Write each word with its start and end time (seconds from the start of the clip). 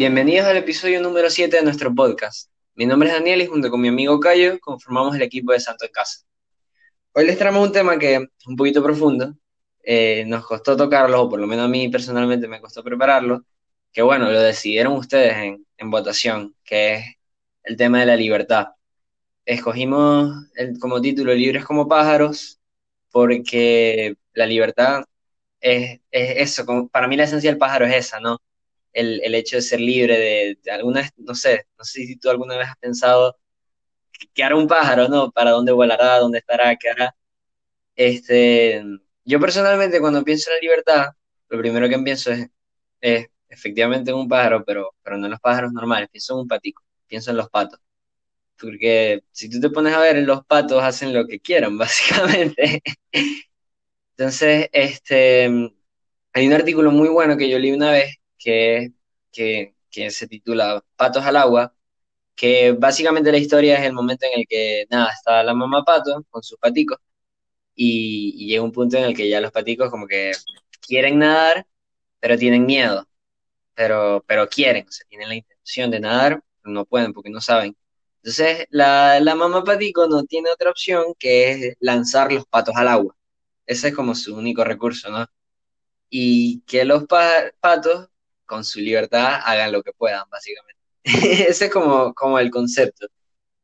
Bienvenidos 0.00 0.46
al 0.46 0.56
episodio 0.56 1.02
número 1.02 1.28
7 1.28 1.58
de 1.58 1.62
nuestro 1.62 1.94
podcast. 1.94 2.50
Mi 2.74 2.86
nombre 2.86 3.10
es 3.10 3.14
Daniel 3.14 3.42
y 3.42 3.46
junto 3.46 3.68
con 3.68 3.82
mi 3.82 3.88
amigo 3.88 4.18
Cayo 4.18 4.58
conformamos 4.58 5.14
el 5.14 5.20
equipo 5.20 5.52
de 5.52 5.60
Santo 5.60 5.84
en 5.84 5.92
Casa. 5.92 6.20
Hoy 7.12 7.26
les 7.26 7.36
traemos 7.36 7.66
un 7.66 7.70
tema 7.70 7.98
que 7.98 8.14
es 8.14 8.22
un 8.46 8.56
poquito 8.56 8.82
profundo, 8.82 9.34
eh, 9.82 10.24
nos 10.26 10.46
costó 10.46 10.74
tocarlo, 10.74 11.20
o 11.20 11.28
por 11.28 11.38
lo 11.38 11.46
menos 11.46 11.66
a 11.66 11.68
mí 11.68 11.90
personalmente 11.90 12.48
me 12.48 12.62
costó 12.62 12.82
prepararlo, 12.82 13.44
que 13.92 14.00
bueno, 14.00 14.30
lo 14.30 14.40
decidieron 14.40 14.94
ustedes 14.94 15.36
en, 15.36 15.90
votación, 15.90 16.56
que 16.64 16.94
es 16.94 17.04
el 17.64 17.76
tema 17.76 18.00
de 18.00 18.06
la 18.06 18.16
libertad. 18.16 18.68
Escogimos 19.44 20.46
como 20.80 21.02
título 21.02 21.34
Libres 21.34 21.66
como 21.66 21.86
pájaros 21.86 22.58
porque 23.10 24.16
la 24.32 24.46
libertad 24.46 25.04
es, 25.60 26.00
es 26.10 26.58
eso, 26.58 26.88
para 26.90 27.06
mí 27.06 27.16
la 27.18 27.24
esencia 27.24 27.50
del 27.50 27.58
pájaro 27.58 27.84
es 27.84 27.94
esa, 27.96 28.18
¿no? 28.18 28.38
El, 28.92 29.20
el 29.22 29.34
hecho 29.34 29.56
de 29.56 29.62
ser 29.62 29.80
libre 29.80 30.18
de, 30.18 30.58
de, 30.62 30.70
alguna 30.70 31.08
no 31.18 31.34
sé, 31.34 31.66
no 31.78 31.84
sé 31.84 32.06
si 32.06 32.16
tú 32.16 32.30
alguna 32.30 32.56
vez 32.58 32.68
has 32.68 32.76
pensado 32.78 33.36
qué 34.34 34.44
hará 34.44 34.56
un 34.56 34.68
pájaro, 34.68 35.08
¿no? 35.08 35.30
¿Para 35.30 35.52
dónde 35.52 35.72
volará? 35.72 36.18
¿Dónde 36.18 36.38
estará? 36.38 36.76
¿Qué 36.76 36.90
hará? 36.90 37.14
Este, 37.96 38.82
yo 39.24 39.40
personalmente 39.40 40.00
cuando 40.00 40.24
pienso 40.24 40.50
en 40.50 40.56
la 40.56 40.60
libertad, 40.60 41.06
lo 41.48 41.58
primero 41.58 41.88
que 41.88 41.98
pienso 42.00 42.32
es, 42.32 42.48
es 43.00 43.26
efectivamente 43.48 44.10
en 44.10 44.16
un 44.18 44.28
pájaro, 44.28 44.64
pero, 44.64 44.94
pero 45.02 45.18
no 45.18 45.26
en 45.26 45.32
los 45.32 45.40
pájaros 45.40 45.72
normales, 45.72 46.08
pienso 46.10 46.34
en 46.34 46.40
un 46.40 46.48
patico, 46.48 46.82
pienso 47.06 47.30
en 47.30 47.36
los 47.38 47.48
patos. 47.50 47.80
Porque 48.58 49.22
si 49.32 49.50
tú 49.50 49.60
te 49.60 49.70
pones 49.70 49.94
a 49.94 50.00
ver, 50.00 50.18
los 50.18 50.44
patos 50.46 50.82
hacen 50.82 51.14
lo 51.14 51.26
que 51.26 51.40
quieran, 51.40 51.78
básicamente. 51.78 52.82
Entonces, 54.16 54.68
este, 54.72 55.46
hay 56.32 56.46
un 56.46 56.52
artículo 56.52 56.90
muy 56.90 57.08
bueno 57.08 57.36
que 57.36 57.48
yo 57.48 57.58
leí 57.58 57.72
una 57.72 57.90
vez 57.92 58.16
que, 58.40 58.92
que, 59.32 59.76
que 59.90 60.10
se 60.10 60.28
titula 60.28 60.84
Patos 60.96 61.24
al 61.24 61.36
agua, 61.36 61.74
que 62.36 62.72
básicamente 62.72 63.32
la 63.32 63.38
historia 63.38 63.78
es 63.78 63.86
el 63.86 63.92
momento 63.94 64.26
en 64.26 64.40
el 64.40 64.46
que, 64.48 64.86
nada, 64.90 65.10
está 65.12 65.42
la 65.44 65.54
mamá 65.54 65.84
pato 65.84 66.24
con 66.30 66.42
sus 66.42 66.58
paticos 66.58 66.98
y, 67.74 68.46
llega 68.48 68.62
un 68.62 68.72
punto 68.72 68.96
en 68.98 69.04
el 69.04 69.16
que 69.16 69.28
ya 69.28 69.40
los 69.40 69.52
paticos 69.52 69.90
como 69.90 70.06
que 70.06 70.32
quieren 70.80 71.18
nadar, 71.18 71.66
pero 72.20 72.38
tienen 72.38 72.66
miedo, 72.66 73.06
pero, 73.74 74.24
pero 74.26 74.48
quieren, 74.48 74.86
o 74.88 74.92
sea, 74.92 75.06
tienen 75.08 75.28
la 75.28 75.36
intención 75.36 75.90
de 75.90 76.00
nadar, 76.00 76.42
pero 76.62 76.74
no 76.74 76.84
pueden 76.86 77.12
porque 77.12 77.30
no 77.30 77.40
saben. 77.40 77.76
Entonces, 78.22 78.66
la, 78.70 79.20
la 79.20 79.34
mamá 79.34 79.64
patico 79.64 80.06
no 80.08 80.24
tiene 80.24 80.50
otra 80.50 80.70
opción 80.70 81.14
que 81.18 81.74
lanzar 81.80 82.32
los 82.32 82.46
patos 82.46 82.76
al 82.76 82.88
agua. 82.88 83.16
Ese 83.66 83.88
es 83.88 83.94
como 83.94 84.14
su 84.14 84.36
único 84.36 84.64
recurso, 84.64 85.10
¿no? 85.10 85.26
Y 86.10 86.62
que 86.62 86.84
los 86.84 87.04
pa 87.06 87.52
patos, 87.60 88.08
con 88.50 88.64
su 88.64 88.80
libertad, 88.80 89.40
hagan 89.44 89.70
lo 89.70 89.80
que 89.82 89.92
puedan, 89.92 90.24
básicamente. 90.28 90.80
Ese 91.04 91.66
es 91.66 91.70
como, 91.70 92.12
como 92.14 92.38
el 92.40 92.50
concepto. 92.50 93.06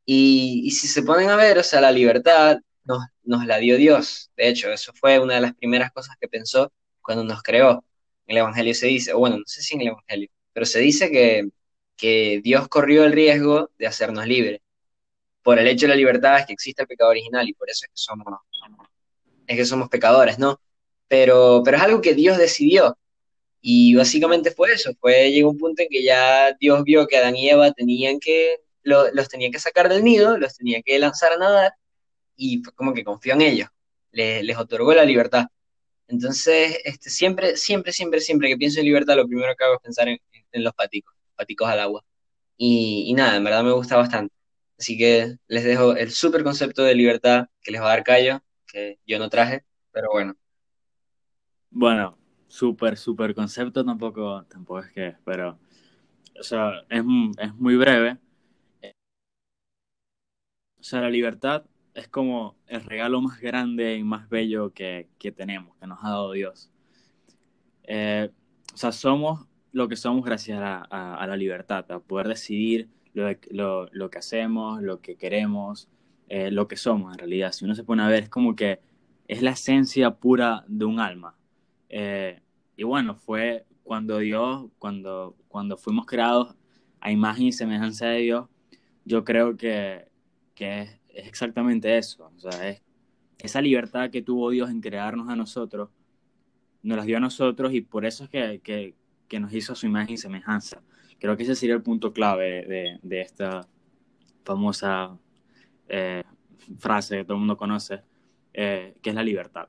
Y, 0.05 0.61
y, 0.65 0.71
si 0.71 0.87
se 0.87 1.03
ponen 1.03 1.29
a 1.29 1.35
ver, 1.35 1.57
o 1.57 1.63
sea, 1.63 1.81
la 1.81 1.91
libertad 1.91 2.59
nos, 2.85 3.03
nos, 3.23 3.45
la 3.45 3.57
dio 3.57 3.75
Dios. 3.75 4.31
De 4.37 4.47
hecho, 4.47 4.71
eso 4.71 4.93
fue 4.93 5.19
una 5.19 5.35
de 5.35 5.41
las 5.41 5.53
primeras 5.55 5.91
cosas 5.91 6.15
que 6.21 6.29
pensó 6.29 6.71
cuando 7.01 7.25
nos 7.25 7.43
creó. 7.43 7.83
En 8.27 8.37
el 8.37 8.37
Evangelio 8.37 8.73
se 8.73 8.87
dice, 8.87 9.13
bueno, 9.13 9.37
no 9.37 9.43
sé 9.45 9.61
si 9.61 9.75
en 9.75 9.81
el 9.81 9.87
Evangelio, 9.89 10.29
pero 10.53 10.65
se 10.65 10.79
dice 10.79 11.11
que, 11.11 11.49
que 11.97 12.39
Dios 12.41 12.69
corrió 12.69 13.03
el 13.03 13.11
riesgo 13.11 13.69
de 13.77 13.87
hacernos 13.87 14.25
libres. 14.25 14.61
Por 15.43 15.59
el 15.59 15.67
hecho 15.67 15.85
de 15.87 15.89
la 15.89 15.95
libertad 15.95 16.39
es 16.39 16.45
que 16.45 16.53
existe 16.53 16.83
el 16.83 16.87
pecado 16.87 17.11
original 17.11 17.47
y 17.47 17.53
por 17.53 17.69
eso 17.69 17.85
es 17.85 17.89
que 17.89 17.97
somos, 17.97 18.27
es 19.47 19.57
que 19.57 19.65
somos 19.65 19.89
pecadores, 19.89 20.39
¿no? 20.39 20.61
Pero, 21.09 21.61
pero 21.65 21.77
es 21.77 21.83
algo 21.83 22.01
que 22.01 22.13
Dios 22.13 22.37
decidió. 22.37 22.97
Y 23.61 23.95
básicamente 23.95 24.51
fue 24.51 24.73
eso, 24.73 24.93
fue, 24.99 25.31
llegó 25.31 25.49
un 25.49 25.57
punto 25.57 25.81
en 25.81 25.89
que 25.89 26.03
ya 26.03 26.53
Dios 26.59 26.83
vio 26.83 27.07
que 27.07 27.17
Adán 27.17 27.35
y 27.35 27.49
Eva 27.49 27.71
tenían 27.71 28.19
que, 28.19 28.57
lo, 28.83 29.11
los 29.13 29.27
tenían 29.29 29.51
que 29.51 29.59
sacar 29.59 29.89
del 29.89 30.03
nido, 30.03 30.37
los 30.37 30.55
tenía 30.55 30.81
que 30.81 30.97
lanzar 30.99 31.33
a 31.33 31.37
nadar, 31.37 31.73
y 32.35 32.59
fue 32.63 32.73
como 32.73 32.93
que 32.93 33.03
confió 33.03 33.33
en 33.33 33.41
ellos, 33.41 33.69
les, 34.11 34.43
les 34.43 34.57
otorgó 34.57 34.93
la 34.93 35.05
libertad. 35.05 35.47
Entonces, 36.07 36.79
este, 36.85 37.09
siempre, 37.09 37.57
siempre, 37.57 37.91
siempre, 37.91 38.21
siempre 38.21 38.49
que 38.49 38.57
pienso 38.57 38.79
en 38.79 38.85
libertad, 38.85 39.15
lo 39.17 39.27
primero 39.27 39.53
que 39.55 39.63
hago 39.65 39.75
es 39.75 39.81
pensar 39.81 40.07
en, 40.07 40.19
en 40.51 40.63
los 40.63 40.73
paticos, 40.73 41.15
paticos 41.35 41.67
al 41.69 41.79
agua. 41.79 42.03
Y, 42.57 43.05
y, 43.07 43.13
nada, 43.13 43.35
en 43.37 43.43
verdad 43.43 43.63
me 43.63 43.73
gusta 43.73 43.97
bastante. 43.97 44.33
Así 44.79 44.97
que 44.97 45.37
les 45.47 45.63
dejo 45.63 45.95
el 45.95 46.11
súper 46.11 46.43
concepto 46.43 46.83
de 46.83 46.95
libertad 46.95 47.47
que 47.61 47.71
les 47.71 47.81
va 47.81 47.87
a 47.87 47.89
dar 47.89 48.03
Cayo, 48.03 48.41
que 48.67 48.99
yo 49.05 49.19
no 49.19 49.29
traje, 49.29 49.65
pero 49.91 50.09
bueno. 50.11 50.35
Bueno, 51.69 52.16
súper, 52.47 52.97
súper 52.97 53.35
concepto 53.35 53.83
tampoco, 53.85 54.43
tampoco 54.45 54.79
es 54.79 54.91
que, 54.91 55.15
pero, 55.25 55.59
o 56.39 56.43
sea, 56.43 56.81
es, 56.89 57.03
es 57.39 57.55
muy 57.55 57.75
breve. 57.75 58.17
O 60.79 60.83
sea, 60.83 61.01
la 61.01 61.09
libertad 61.09 61.65
es 61.93 62.07
como 62.07 62.55
el 62.67 62.83
regalo 62.83 63.21
más 63.21 63.41
grande 63.41 63.95
y 63.97 64.03
más 64.03 64.29
bello 64.29 64.71
que, 64.73 65.09
que 65.17 65.31
tenemos, 65.31 65.75
que 65.77 65.87
nos 65.87 66.03
ha 66.03 66.09
dado 66.09 66.31
Dios. 66.31 66.71
Eh, 67.83 68.29
o 68.73 68.77
sea, 68.77 68.91
somos 68.91 69.47
lo 69.71 69.87
que 69.87 69.95
somos 69.95 70.23
gracias 70.25 70.59
a, 70.61 70.87
a, 70.89 71.15
a 71.15 71.27
la 71.27 71.35
libertad, 71.35 71.91
a 71.91 71.99
poder 71.99 72.27
decidir 72.27 72.89
lo, 73.13 73.29
lo, 73.51 73.89
lo, 73.91 74.09
que 74.09 74.19
hacemos, 74.19 74.81
lo 74.81 75.01
que 75.01 75.15
queremos, 75.15 75.89
eh, 76.29 76.51
lo 76.51 76.67
que 76.67 76.77
somos 76.77 77.13
en 77.13 77.19
realidad. 77.19 77.51
Si 77.51 77.65
uno 77.65 77.75
se 77.75 77.83
pone 77.83 78.03
a 78.03 78.07
ver, 78.07 78.23
es 78.23 78.29
como 78.29 78.55
que 78.55 78.79
es 79.27 79.41
la 79.41 79.51
esencia 79.51 80.11
pura 80.11 80.63
de 80.67 80.85
un 80.85 80.99
alma. 80.99 81.36
Eh, 81.89 82.41
y 82.75 82.83
bueno, 82.83 83.15
fue 83.15 83.65
cuando 83.83 84.19
Dios, 84.19 84.69
cuando, 84.79 85.35
cuando 85.47 85.77
fuimos 85.77 86.05
creados 86.05 86.55
a 86.99 87.11
imagen 87.11 87.47
y 87.47 87.51
semejanza 87.51 88.07
de 88.07 88.19
Dios, 88.19 88.49
yo 89.05 89.23
creo 89.23 89.55
que, 89.55 90.07
que 90.53 90.81
es, 90.81 90.99
es, 91.09 91.27
exactamente 91.27 91.97
eso. 91.97 92.31
O 92.35 92.39
sea, 92.39 92.69
es 92.69 92.81
esa 93.39 93.61
libertad 93.61 94.09
que 94.09 94.21
tuvo 94.21 94.49
Dios 94.49 94.69
en 94.69 94.81
crearnos 94.81 95.29
a 95.29 95.35
nosotros, 95.35 95.89
nos 96.83 96.97
las 96.97 97.05
dio 97.05 97.17
a 97.17 97.21
nosotros 97.21 97.73
y 97.73 97.81
por 97.81 98.05
eso 98.05 98.25
es 98.25 98.29
que, 98.29 98.61
que, 98.63 98.95
que 99.27 99.39
nos 99.39 99.53
hizo 99.53 99.75
su 99.75 99.85
imagen 99.85 100.15
y 100.15 100.17
semejanza. 100.17 100.81
Creo 101.19 101.35
que 101.35 101.43
ese 101.43 101.55
sería 101.55 101.75
el 101.75 101.81
punto 101.81 102.13
clave 102.13 102.65
de, 102.65 102.99
de 103.01 103.21
esta 103.21 103.67
famosa 104.43 105.17
eh, 105.89 106.23
frase 106.79 107.17
que 107.17 107.23
todo 107.23 107.33
el 107.33 107.39
mundo 107.39 107.57
conoce, 107.57 108.01
eh, 108.53 108.95
que 109.01 109.09
es 109.09 109.15
la 109.15 109.23
libertad. 109.23 109.67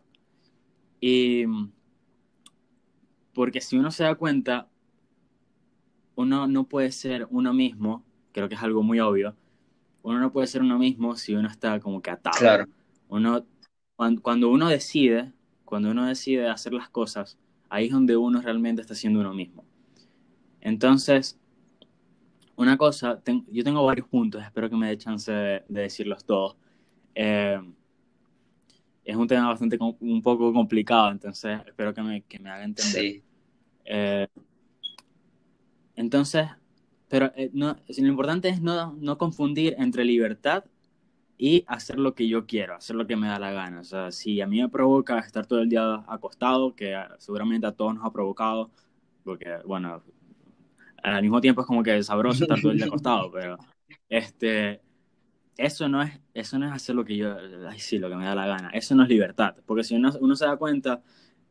Y 1.00 1.45
porque 3.38 3.60
si 3.60 3.78
uno 3.78 3.93
se 3.93 4.03
da 4.03 4.16
cuenta, 4.16 4.66
uno 6.16 6.49
no 6.49 6.65
puede 6.65 6.91
ser 6.91 7.28
uno 7.31 7.54
mismo, 7.54 8.04
creo 8.32 8.49
que 8.49 8.56
es 8.56 8.62
algo 8.65 8.82
muy 8.82 8.99
obvio, 8.99 9.37
uno 10.03 10.19
no 10.19 10.32
puede 10.32 10.49
ser 10.49 10.60
uno 10.60 10.76
mismo 10.76 11.15
si 11.15 11.37
uno 11.37 11.47
está 11.47 11.78
como 11.78 12.03
que 12.03 12.10
atado. 12.10 12.37
Claro. 12.37 12.65
Uno, 13.06 13.47
cuando, 14.22 14.50
uno 14.50 14.69
decide, 14.69 15.32
cuando 15.65 15.93
uno 15.93 16.06
decide 16.06 16.49
hacer 16.49 16.72
las 16.72 16.88
cosas, 16.88 17.38
ahí 17.69 17.87
es 17.87 17.93
donde 17.93 18.16
uno 18.16 18.41
realmente 18.43 18.82
está 18.82 18.97
siendo 18.97 19.21
uno 19.21 19.32
mismo. 19.32 19.65
Entonces, 20.60 21.38
una 22.56 22.76
cosa, 22.76 23.20
ten, 23.20 23.47
yo 23.53 23.62
tengo 23.62 23.87
varios 23.87 24.09
puntos, 24.09 24.43
espero 24.43 24.69
que 24.69 24.75
me 24.75 24.88
dé 24.88 24.99
chance 24.99 25.31
de, 25.31 25.62
de 25.69 25.82
decirlos 25.82 26.25
todos. 26.25 26.56
Eh, 27.15 27.60
es 29.05 29.15
un 29.15 29.28
tema 29.28 29.47
bastante 29.47 29.78
un 29.81 30.22
poco 30.22 30.53
complicado, 30.53 31.12
entonces 31.12 31.60
espero 31.69 31.94
que 31.94 32.03
me, 32.03 32.22
que 32.22 32.41
me 32.41 32.50
haga 32.50 32.65
entender. 32.65 33.00
Sí. 33.00 33.22
Eh, 33.91 34.28
entonces, 35.97 36.47
pero 37.09 37.32
eh, 37.37 37.50
no, 37.54 37.76
lo 37.88 38.06
importante 38.06 38.49
es 38.50 38.61
no, 38.61 38.93
no 39.00 39.17
confundir 39.17 39.75
entre 39.79 40.05
libertad 40.05 40.64
y 41.38 41.64
hacer 41.67 41.99
lo 41.99 42.14
que 42.14 42.29
yo 42.29 42.46
quiero, 42.46 42.75
hacer 42.75 42.96
lo 42.96 43.06
que 43.06 43.17
me 43.17 43.29
da 43.29 43.38
la 43.38 43.52
gana. 43.52 43.81
O 43.81 43.85
sea, 43.85 44.12
si 44.12 44.40
a 44.40 44.46
mí 44.46 44.61
me 44.61 44.69
provoca 44.69 45.19
estar 45.20 45.46
todo 45.46 45.61
el 45.61 45.70
día 45.70 46.05
acostado, 46.06 46.75
que 46.75 46.94
seguramente 47.19 47.67
a 47.67 47.73
todos 47.73 47.94
nos 47.94 48.05
ha 48.05 48.12
provocado, 48.12 48.70
porque, 49.25 49.56
bueno, 49.64 50.02
al 51.02 51.23
mismo 51.23 51.41
tiempo 51.41 51.62
es 51.62 51.67
como 51.67 51.82
que 51.82 52.02
sabroso 52.02 52.44
estar 52.44 52.61
todo 52.61 52.73
el 52.73 52.79
día 52.79 52.87
acostado, 52.87 53.31
pero 53.32 53.56
este, 54.08 54.82
eso 55.56 55.88
no 55.88 56.02
es, 56.02 56.20
eso 56.34 56.58
no 56.58 56.67
es 56.67 56.73
hacer 56.73 56.94
lo 56.94 57.05
que 57.05 57.17
yo, 57.17 57.37
ay, 57.69 57.79
sí, 57.79 57.99
lo 57.99 58.11
que 58.11 58.17
me 58.17 58.25
da 58.26 58.34
la 58.34 58.46
gana. 58.46 58.70
Eso 58.70 58.94
no 58.94 59.05
es 59.05 59.08
libertad, 59.08 59.56
porque 59.64 59.84
si 59.84 59.94
uno, 59.94 60.12
uno 60.20 60.37
se 60.37 60.44
da 60.44 60.56
cuenta, 60.56 61.02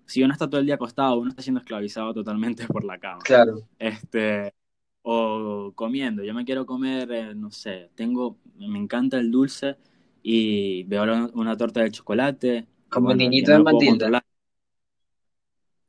si 0.07 0.24
uno 0.24 0.33
está 0.33 0.50
todo 0.50 0.59
el 0.62 0.65
día 0.65 0.75
acostado, 0.75 1.19
uno 1.19 1.30
está 1.30 1.42
siendo 1.42 1.59
esclavizado 1.59 2.13
totalmente 2.13 2.65
por 2.65 2.83
la 2.83 2.98
cama. 2.98 3.19
Claro. 3.24 3.68
Este, 3.77 4.54
o 5.01 5.71
comiendo, 5.75 6.24
yo 6.24 6.33
me 6.33 6.45
quiero 6.45 6.65
comer, 6.65 7.12
eh, 7.12 7.36
no 7.36 7.51
sé, 7.51 7.92
tengo, 7.94 8.38
me 8.56 8.80
encanta 8.80 9.19
el 9.19 9.30
dulce 9.30 9.77
y 10.24 10.83
veo 10.83 11.04
una, 11.04 11.30
una 11.33 11.57
torta 11.57 11.81
de 11.81 11.92
chocolate. 11.92 12.68
Como 12.89 13.07
bueno, 13.07 13.19
niñito 13.19 13.51
de 13.51 13.59
Matilda. 13.59 14.24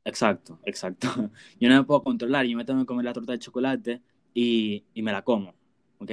Exacto, 0.03 0.59
exacto. 0.65 1.07
Yo 1.59 1.69
no 1.69 1.75
me 1.75 1.83
puedo 1.83 2.03
controlar, 2.03 2.45
yo 2.45 2.57
me 2.57 2.65
tengo 2.65 2.79
que 2.79 2.85
comer 2.85 3.05
la 3.05 3.13
torta 3.13 3.31
de 3.33 3.39
chocolate 3.39 4.01
y, 4.33 4.83
y 4.93 5.01
me 5.01 5.11
la 5.11 5.21
como, 5.21 5.53
¿ok? 5.99 6.11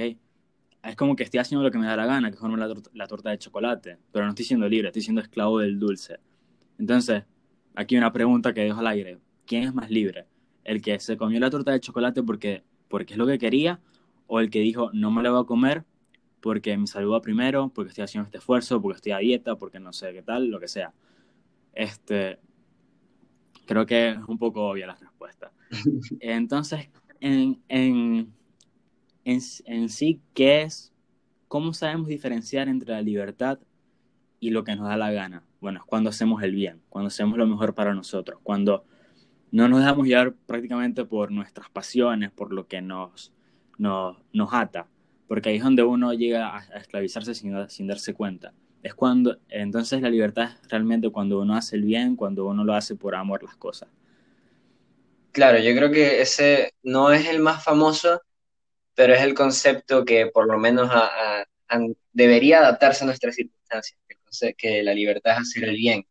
Es 0.83 0.95
como 0.95 1.15
que 1.15 1.23
estoy 1.23 1.39
haciendo 1.39 1.63
lo 1.63 1.71
que 1.71 1.79
me 1.79 1.87
da 1.87 1.95
la 1.95 2.05
gana, 2.05 2.29
que 2.29 2.35
es 2.35 2.39
comerme 2.39 2.65
la, 2.65 2.73
tor 2.73 2.83
la 2.93 3.07
torta 3.07 3.31
de 3.31 3.39
chocolate, 3.39 3.97
pero 4.11 4.25
no 4.25 4.29
estoy 4.29 4.45
siendo 4.45 4.69
libre, 4.69 4.89
estoy 4.89 5.01
siendo 5.01 5.21
esclavo 5.21 5.59
del 5.59 5.79
dulce. 5.79 6.19
Entonces, 6.77 7.23
aquí 7.77 7.95
una 7.97 8.11
pregunta 8.11 8.53
que 8.53 8.61
dejo 8.61 8.79
al 8.79 8.87
aire. 8.87 9.19
¿Quién 9.45 9.63
es 9.63 9.73
más 9.73 9.89
libre? 9.89 10.25
¿El 10.63 10.81
que 10.81 10.99
se 10.99 11.15
comió 11.17 11.39
la 11.39 11.49
torta 11.49 11.71
de 11.71 11.79
chocolate 11.79 12.23
porque 12.23 12.63
porque 12.87 13.13
es 13.13 13.17
lo 13.17 13.27
que 13.27 13.37
quería, 13.37 13.79
o 14.27 14.39
el 14.39 14.49
que 14.49 14.59
dijo, 14.59 14.91
no 14.93 15.11
me 15.11 15.21
lo 15.23 15.33
voy 15.33 15.41
a 15.43 15.45
comer 15.45 15.85
porque 16.41 16.77
me 16.77 16.87
salud 16.87 17.21
primero, 17.21 17.69
porque 17.73 17.89
estoy 17.89 18.03
haciendo 18.05 18.27
este 18.27 18.37
esfuerzo, 18.37 18.81
porque 18.81 18.97
estoy 18.97 19.11
a 19.11 19.17
dieta, 19.17 19.55
porque 19.57 19.79
no 19.79 19.91
sé 19.93 20.13
qué 20.13 20.23
tal, 20.23 20.47
lo 20.49 20.59
que 20.59 20.67
sea. 20.67 20.93
Este, 21.73 22.39
creo 23.65 23.85
que 23.85 24.09
es 24.11 24.17
un 24.27 24.37
poco 24.37 24.69
obvia 24.69 24.87
la 24.87 24.95
respuesta. 24.95 25.51
Entonces, 26.19 26.89
en, 27.19 27.61
en, 27.67 28.33
en, 29.25 29.41
en 29.65 29.89
sí, 29.89 30.21
¿qué 30.33 30.63
es? 30.63 30.93
¿Cómo 31.47 31.73
sabemos 31.73 32.07
diferenciar 32.07 32.69
entre 32.69 32.93
la 32.93 33.01
libertad 33.01 33.59
y 34.39 34.51
lo 34.51 34.63
que 34.63 34.75
nos 34.75 34.87
da 34.87 34.97
la 34.97 35.11
gana? 35.11 35.46
Bueno, 35.59 35.79
es 35.79 35.85
cuando 35.85 36.09
hacemos 36.09 36.43
el 36.43 36.53
bien, 36.53 36.81
cuando 36.89 37.07
hacemos 37.07 37.37
lo 37.37 37.47
mejor 37.47 37.73
para 37.73 37.93
nosotros, 37.93 38.39
cuando 38.43 38.85
no 39.51 39.67
nos 39.67 39.79
dejamos 39.79 40.07
llevar 40.07 40.33
prácticamente 40.33 41.05
por 41.05 41.31
nuestras 41.31 41.69
pasiones, 41.69 42.31
por 42.31 42.53
lo 42.53 42.67
que 42.67 42.81
nos, 42.81 43.33
nos, 43.77 44.17
nos 44.33 44.53
ata, 44.53 44.87
porque 45.27 45.49
ahí 45.49 45.57
es 45.57 45.63
donde 45.63 45.83
uno 45.83 46.13
llega 46.13 46.57
a, 46.57 46.77
esclavizarse 46.77 47.33
sin, 47.33 47.69
sin, 47.69 47.87
darse 47.87 48.13
cuenta. 48.13 48.53
Es 48.83 48.93
cuando, 48.93 49.37
entonces 49.49 50.01
la 50.01 50.09
libertad 50.09 50.51
es 50.61 50.69
realmente 50.69 51.09
cuando 51.09 51.39
uno 51.39 51.55
hace 51.55 51.75
el 51.75 51.83
bien, 51.83 52.15
cuando 52.15 52.45
uno 52.45 52.63
lo 52.63 52.73
hace 52.73 52.95
por 52.95 53.15
amor 53.15 53.43
las 53.43 53.55
cosas. 53.55 53.89
Claro, 55.31 55.59
yo 55.59 55.75
creo 55.75 55.91
que 55.91 56.21
ese 56.21 56.73
no 56.83 57.11
es 57.11 57.27
el 57.27 57.39
más 57.39 57.63
famoso, 57.63 58.21
pero 58.95 59.13
es 59.13 59.21
el 59.21 59.35
concepto 59.35 60.03
que 60.03 60.27
por 60.27 60.47
lo 60.47 60.57
menos 60.57 60.89
debería 62.11 62.59
adaptarse 62.59 63.03
a 63.03 63.07
nuestras 63.07 63.35
circunstancias, 63.35 63.99
que 64.57 64.83
la 64.83 64.93
libertad 64.93 65.33
es 65.33 65.39
hacer 65.41 65.65
el 65.65 65.75
bien. 65.75 66.05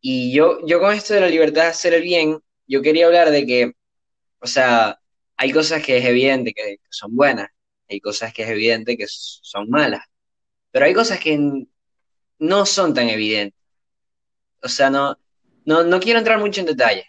Y 0.00 0.32
yo, 0.32 0.58
yo 0.66 0.80
con 0.80 0.94
esto 0.94 1.14
de 1.14 1.20
la 1.20 1.28
libertad 1.28 1.62
de 1.62 1.68
hacer 1.68 1.94
el 1.94 2.02
bien, 2.02 2.40
yo 2.66 2.82
quería 2.82 3.06
hablar 3.06 3.30
de 3.30 3.46
que, 3.46 3.72
o 4.40 4.46
sea, 4.46 5.00
hay 5.36 5.52
cosas 5.52 5.82
que 5.84 5.98
es 5.98 6.04
evidente 6.04 6.52
que 6.54 6.78
son 6.90 7.14
buenas, 7.16 7.48
hay 7.88 8.00
cosas 8.00 8.32
que 8.32 8.42
es 8.42 8.48
evidente 8.50 8.96
que 8.96 9.06
son 9.08 9.68
malas, 9.70 10.04
pero 10.70 10.86
hay 10.86 10.94
cosas 10.94 11.20
que 11.20 11.38
no 12.38 12.66
son 12.66 12.94
tan 12.94 13.08
evidentes. 13.08 13.58
O 14.62 14.68
sea, 14.68 14.90
no, 14.90 15.18
no, 15.64 15.84
no 15.84 16.00
quiero 16.00 16.18
entrar 16.18 16.38
mucho 16.38 16.60
en 16.60 16.66
detalle, 16.66 17.06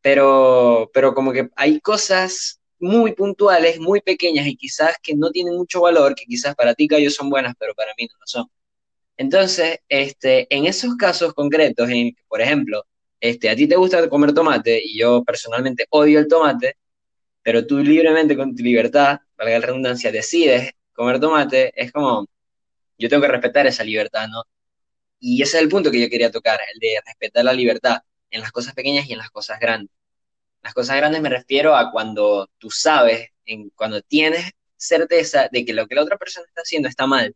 pero, 0.00 0.90
pero 0.94 1.14
como 1.14 1.32
que 1.32 1.50
hay 1.56 1.80
cosas 1.80 2.60
muy 2.78 3.14
puntuales, 3.14 3.78
muy 3.78 4.00
pequeñas 4.00 4.46
y 4.46 4.56
quizás 4.56 4.96
que 5.02 5.14
no 5.14 5.30
tienen 5.30 5.56
mucho 5.56 5.82
valor, 5.82 6.14
que 6.14 6.24
quizás 6.24 6.54
para 6.54 6.74
ti, 6.74 6.88
Cayo, 6.88 7.10
son 7.10 7.30
buenas, 7.30 7.54
pero 7.58 7.74
para 7.74 7.92
mí 7.98 8.06
no 8.10 8.18
lo 8.18 8.26
son. 8.26 8.50
Entonces, 9.20 9.80
este, 9.90 10.46
en 10.54 10.64
esos 10.64 10.96
casos 10.96 11.34
concretos, 11.34 11.90
en 11.90 12.16
por 12.26 12.40
ejemplo, 12.40 12.86
este, 13.20 13.50
a 13.50 13.56
ti 13.56 13.68
te 13.68 13.76
gusta 13.76 14.08
comer 14.08 14.32
tomate 14.32 14.80
y 14.82 14.98
yo 14.98 15.22
personalmente 15.24 15.86
odio 15.90 16.18
el 16.20 16.26
tomate, 16.26 16.78
pero 17.42 17.66
tú 17.66 17.80
libremente 17.80 18.36
con 18.36 18.56
tu 18.56 18.62
libertad, 18.62 19.20
valga 19.36 19.58
la 19.58 19.66
redundancia, 19.66 20.10
decides 20.10 20.72
comer 20.94 21.20
tomate, 21.20 21.70
es 21.76 21.92
como, 21.92 22.26
yo 22.98 23.08
tengo 23.10 23.22
que 23.22 23.28
respetar 23.28 23.66
esa 23.66 23.84
libertad, 23.84 24.26
¿no? 24.28 24.44
Y 25.20 25.42
ese 25.42 25.58
es 25.58 25.64
el 25.64 25.68
punto 25.70 25.90
que 25.90 26.00
yo 26.00 26.08
quería 26.10 26.30
tocar, 26.30 26.58
el 26.74 26.80
de 26.80 27.00
respetar 27.06 27.44
la 27.44 27.52
libertad 27.52 27.98
en 28.30 28.40
las 28.40 28.52
cosas 28.52 28.74
pequeñas 28.74 29.06
y 29.08 29.12
en 29.12 29.18
las 29.18 29.30
cosas 29.30 29.60
grandes. 29.60 29.94
Las 30.62 30.74
cosas 30.74 30.96
grandes 30.96 31.20
me 31.22 31.30
refiero 31.30 31.76
a 31.76 31.92
cuando 31.92 32.48
tú 32.58 32.70
sabes, 32.70 33.28
en, 33.46 33.70
cuando 33.70 34.02
tienes 34.02 34.52
certeza 34.76 35.48
de 35.52 35.64
que 35.66 35.74
lo 35.74 35.86
que 35.86 35.94
la 35.96 36.04
otra 36.04 36.18
persona 36.18 36.46
está 36.48 36.62
haciendo 36.62 36.88
está 36.88 37.06
mal, 37.06 37.34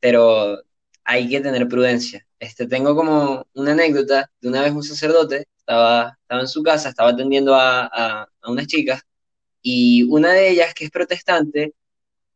pero 0.00 0.62
hay 1.04 1.28
que 1.28 1.40
tener 1.40 1.68
prudencia. 1.68 2.26
Este, 2.38 2.66
tengo 2.66 2.94
como 2.96 3.46
una 3.54 3.72
anécdota 3.72 4.30
de 4.40 4.48
una 4.48 4.62
vez 4.62 4.72
un 4.72 4.82
sacerdote 4.82 5.46
estaba, 5.58 6.18
estaba 6.22 6.40
en 6.42 6.48
su 6.48 6.62
casa, 6.62 6.90
estaba 6.90 7.10
atendiendo 7.10 7.54
a, 7.54 7.86
a, 7.86 8.28
unas 8.46 8.66
chicas 8.66 9.02
y 9.62 10.02
una 10.04 10.32
de 10.32 10.50
ellas, 10.50 10.74
que 10.74 10.84
es 10.84 10.90
protestante, 10.90 11.74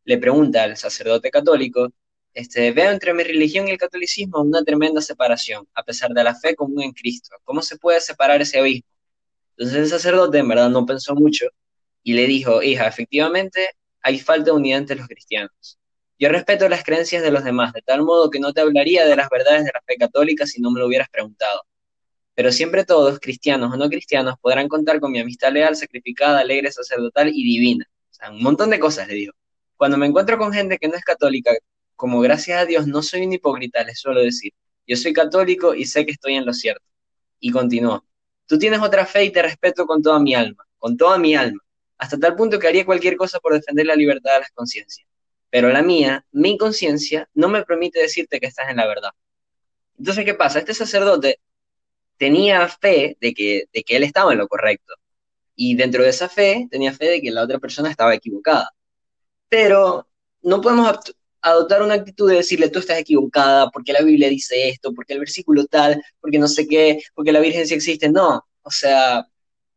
le 0.05 0.17
pregunta 0.17 0.63
al 0.63 0.77
sacerdote 0.77 1.29
católico, 1.31 1.91
este, 2.33 2.71
veo 2.71 2.91
entre 2.91 3.13
mi 3.13 3.23
religión 3.23 3.67
y 3.67 3.71
el 3.71 3.77
catolicismo 3.77 4.41
una 4.41 4.63
tremenda 4.63 5.01
separación, 5.01 5.67
a 5.75 5.83
pesar 5.83 6.11
de 6.11 6.23
la 6.23 6.35
fe 6.35 6.55
común 6.55 6.81
en 6.83 6.93
Cristo. 6.93 7.35
¿Cómo 7.43 7.61
se 7.61 7.77
puede 7.77 8.01
separar 8.01 8.41
ese 8.41 8.59
abismo? 8.59 8.89
Entonces 9.57 9.77
el 9.77 9.87
sacerdote 9.89 10.39
en 10.39 10.47
verdad 10.47 10.69
no 10.69 10.85
pensó 10.85 11.15
mucho 11.15 11.47
y 12.03 12.13
le 12.13 12.27
dijo, 12.27 12.63
hija, 12.63 12.87
efectivamente 12.87 13.71
hay 14.01 14.19
falta 14.19 14.45
de 14.45 14.51
unidad 14.57 14.79
entre 14.79 14.95
los 14.95 15.07
cristianos. 15.07 15.77
Yo 16.19 16.27
respeto 16.27 16.67
las 16.67 16.83
creencias 16.83 17.23
de 17.23 17.31
los 17.31 17.45
demás, 17.45 17.71
de 17.71 17.81
tal 17.81 18.03
modo 18.03 18.29
que 18.29 18.41
no 18.41 18.51
te 18.51 18.59
hablaría 18.59 19.07
de 19.07 19.15
las 19.15 19.29
verdades 19.29 19.63
de 19.63 19.71
la 19.73 19.81
fe 19.85 19.95
católica 19.95 20.45
si 20.45 20.61
no 20.61 20.69
me 20.69 20.81
lo 20.81 20.87
hubieras 20.87 21.07
preguntado. 21.09 21.63
Pero 22.35 22.51
siempre 22.51 22.83
todos, 22.83 23.19
cristianos 23.21 23.73
o 23.73 23.77
no 23.77 23.87
cristianos, 23.89 24.35
podrán 24.41 24.67
contar 24.67 24.99
con 24.99 25.13
mi 25.13 25.19
amistad 25.19 25.53
leal, 25.53 25.77
sacrificada, 25.77 26.41
alegre, 26.41 26.73
sacerdotal 26.73 27.29
y 27.29 27.41
divina. 27.43 27.85
O 28.11 28.13
sea, 28.13 28.31
un 28.31 28.43
montón 28.43 28.69
de 28.69 28.79
cosas, 28.79 29.07
le 29.07 29.13
digo. 29.13 29.33
Cuando 29.77 29.97
me 29.97 30.07
encuentro 30.07 30.37
con 30.37 30.51
gente 30.51 30.77
que 30.77 30.89
no 30.89 30.95
es 30.95 31.03
católica, 31.05 31.53
como 31.95 32.19
gracias 32.19 32.63
a 32.63 32.65
Dios 32.65 32.85
no 32.85 33.01
soy 33.01 33.25
un 33.25 33.31
hipócrita, 33.31 33.81
les 33.85 33.99
suelo 34.01 34.19
decir, 34.21 34.51
yo 34.85 34.97
soy 34.97 35.13
católico 35.13 35.73
y 35.73 35.85
sé 35.85 36.05
que 36.05 36.11
estoy 36.11 36.35
en 36.35 36.45
lo 36.45 36.51
cierto. 36.51 36.83
Y 37.39 37.51
continúo. 37.51 38.03
Tú 38.45 38.59
tienes 38.59 38.81
otra 38.81 39.05
fe 39.05 39.23
y 39.23 39.31
te 39.31 39.41
respeto 39.41 39.85
con 39.85 40.01
toda 40.01 40.19
mi 40.19 40.35
alma, 40.35 40.65
con 40.79 40.97
toda 40.97 41.17
mi 41.17 41.33
alma, 41.33 41.61
hasta 41.97 42.19
tal 42.19 42.35
punto 42.35 42.59
que 42.59 42.67
haría 42.67 42.85
cualquier 42.85 43.15
cosa 43.15 43.39
por 43.39 43.53
defender 43.53 43.85
la 43.85 43.95
libertad 43.95 44.33
de 44.33 44.39
las 44.41 44.51
conciencias 44.51 45.08
pero 45.49 45.69
la 45.69 45.81
mía, 45.81 46.25
mi 46.31 46.57
conciencia, 46.57 47.29
no 47.33 47.49
me 47.49 47.63
permite 47.63 47.99
decirte 47.99 48.39
que 48.39 48.47
estás 48.47 48.69
en 48.69 48.77
la 48.77 48.87
verdad. 48.87 49.11
Entonces, 49.97 50.25
¿qué 50.25 50.33
pasa? 50.33 50.59
Este 50.59 50.73
sacerdote 50.73 51.39
tenía 52.17 52.67
fe 52.67 53.17
de 53.21 53.33
que, 53.33 53.65
de 53.73 53.83
que 53.83 53.95
él 53.97 54.03
estaba 54.03 54.33
en 54.33 54.39
lo 54.39 54.47
correcto. 54.47 54.95
Y 55.55 55.75
dentro 55.75 56.03
de 56.03 56.09
esa 56.09 56.29
fe, 56.29 56.67
tenía 56.71 56.93
fe 56.93 57.07
de 57.09 57.21
que 57.21 57.31
la 57.31 57.43
otra 57.43 57.59
persona 57.59 57.89
estaba 57.89 58.15
equivocada. 58.15 58.71
Pero 59.49 60.07
no 60.43 60.61
podemos 60.61 60.99
adoptar 61.41 61.83
una 61.83 61.95
actitud 61.95 62.29
de 62.29 62.37
decirle, 62.37 62.69
tú 62.69 62.79
estás 62.79 62.99
equivocada, 62.99 63.69
porque 63.71 63.93
la 63.93 64.01
Biblia 64.01 64.29
dice 64.29 64.69
esto, 64.69 64.93
porque 64.93 65.13
el 65.13 65.19
versículo 65.19 65.65
tal, 65.65 66.01
porque 66.21 66.39
no 66.39 66.47
sé 66.47 66.67
qué, 66.67 67.01
porque 67.15 67.31
la 67.31 67.39
Virgen 67.41 67.67
sí 67.67 67.73
existe. 67.75 68.09
No, 68.09 68.45
o 68.61 68.71
sea, 68.71 69.27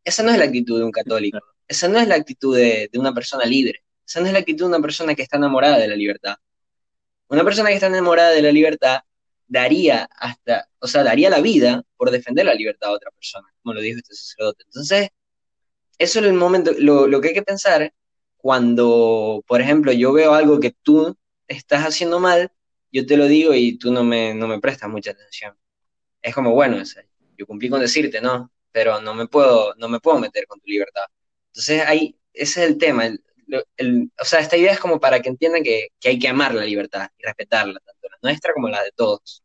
esa 0.03 0.23
no 0.23 0.31
es 0.31 0.37
la 0.37 0.45
actitud 0.45 0.79
de 0.79 0.85
un 0.85 0.91
católico. 0.91 1.39
Esa 1.67 1.87
no 1.87 1.99
es 1.99 2.07
la 2.07 2.15
actitud 2.15 2.55
de 2.57 2.89
una 2.95 3.13
persona 3.13 3.45
libre. 3.45 3.82
Esa 4.05 4.19
no 4.21 4.27
es 4.27 4.33
la 4.33 4.39
actitud 4.39 4.65
de 4.65 4.69
una 4.69 4.81
persona 4.81 5.15
que 5.15 5.23
está 5.23 5.37
enamorada 5.37 5.77
de 5.77 5.87
la 5.87 5.95
libertad. 5.95 6.35
Una 7.27 7.43
persona 7.43 7.69
que 7.69 7.75
está 7.75 7.87
enamorada 7.87 8.31
de 8.31 8.41
la 8.41 8.51
libertad 8.51 9.01
daría 9.47 10.09
hasta, 10.17 10.69
o 10.79 10.87
sea, 10.87 11.03
daría 11.03 11.29
la 11.29 11.41
vida 11.41 11.83
por 11.97 12.11
defender 12.11 12.45
la 12.45 12.53
libertad 12.53 12.89
de 12.89 12.95
otra 12.95 13.11
persona, 13.11 13.47
como 13.61 13.73
lo 13.73 13.81
dijo 13.81 13.99
este 13.99 14.15
sacerdote. 14.15 14.63
Entonces, 14.65 15.09
eso 15.97 16.19
es 16.19 16.25
el 16.25 16.33
momento, 16.33 16.71
lo, 16.77 17.21
que 17.21 17.29
hay 17.29 17.33
que 17.33 17.43
pensar 17.43 17.93
cuando, 18.37 19.43
por 19.47 19.61
ejemplo, 19.61 19.91
yo 19.91 20.11
veo 20.13 20.33
algo 20.33 20.59
que 20.59 20.75
tú 20.83 21.17
estás 21.47 21.85
haciendo 21.85 22.19
mal, 22.19 22.51
yo 22.91 23.05
te 23.05 23.17
lo 23.17 23.27
digo 23.27 23.53
y 23.53 23.77
tú 23.77 23.91
no 23.91 24.03
me, 24.03 24.33
no 24.33 24.47
me 24.47 24.59
prestas 24.59 24.89
mucha 24.89 25.11
atención. 25.11 25.55
Es 26.21 26.33
como, 26.35 26.51
bueno, 26.51 26.77
yo 27.37 27.45
cumplí 27.47 27.69
con 27.69 27.81
decirte, 27.81 28.21
¿no? 28.21 28.51
Pero 28.71 29.01
no 29.01 29.13
me 29.13 29.27
puedo, 29.27 29.75
no 29.75 29.87
me 29.87 29.99
puedo 29.99 30.19
meter 30.19 30.47
con 30.47 30.59
tu 30.59 30.67
libertad. 30.67 31.03
Entonces, 31.47 31.83
ahí, 31.85 32.17
ese 32.33 32.63
es 32.63 32.69
el 32.69 32.77
tema. 32.77 33.05
O 33.59 34.25
sea, 34.25 34.39
esta 34.39 34.57
idea 34.57 34.71
es 34.71 34.79
como 34.79 34.99
para 34.99 35.21
que 35.21 35.29
entiendan 35.29 35.63
que, 35.63 35.89
hay 36.03 36.19
que 36.19 36.27
amar 36.27 36.53
la 36.53 36.65
libertad 36.65 37.09
y 37.17 37.23
respetarla, 37.25 37.79
tanto 37.79 38.09
la 38.09 38.17
nuestra 38.21 38.53
como 38.53 38.69
la 38.69 38.83
de 38.83 38.91
todos. 38.91 39.43